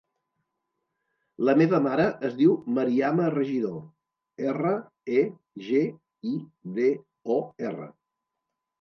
[1.49, 3.77] La meva mare es diu Mariama Regidor:
[4.49, 4.75] erra,
[5.21, 5.29] e,
[5.71, 5.87] ge,
[6.35, 6.37] i,
[6.81, 6.93] de,
[7.39, 7.43] o,
[7.73, 7.91] erra.